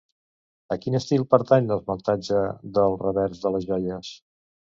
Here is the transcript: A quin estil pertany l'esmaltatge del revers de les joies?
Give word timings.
A 0.75 0.75
quin 0.85 0.95
estil 0.99 1.25
pertany 1.33 1.67
l'esmaltatge 1.71 2.41
del 2.79 2.99
revers 3.05 3.45
de 3.47 3.51
les 3.57 3.69
joies? 3.73 4.13